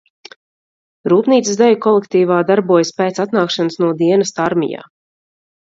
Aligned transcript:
Rūpnīcas 1.13 1.59
deju 1.59 1.79
kolektīvā 1.87 2.41
darbojas 2.53 2.93
pēc 3.03 3.23
atnākšanas 3.27 3.79
no 3.85 3.95
dienesta 4.05 4.47
armijā. 4.51 4.85